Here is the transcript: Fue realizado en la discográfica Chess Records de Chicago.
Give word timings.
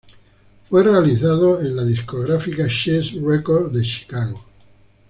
Fue 0.67 0.81
realizado 0.83 1.59
en 1.61 1.75
la 1.75 1.83
discográfica 1.85 2.67
Chess 2.67 3.13
Records 3.21 3.71
de 3.71 3.83
Chicago. 3.83 4.43